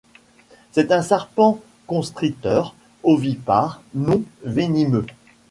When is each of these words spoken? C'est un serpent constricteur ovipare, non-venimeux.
C'est 0.71 0.91
un 0.91 1.03
serpent 1.03 1.61
constricteur 1.85 2.73
ovipare, 3.03 3.83
non-venimeux. 3.93 5.05